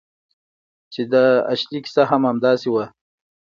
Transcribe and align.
چې 0.93 1.01
د 1.11 1.13
اشلي 1.53 1.79
کیسه 1.85 2.03
هم 2.11 2.21
همداسې 2.29 2.67
وه 2.73 2.85